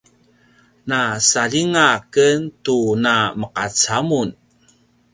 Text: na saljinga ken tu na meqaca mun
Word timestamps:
na 0.89 0.99
saljinga 1.29 1.87
ken 2.13 2.39
tu 2.63 2.77
na 3.03 3.13
meqaca 3.39 3.97
mun 4.07 4.29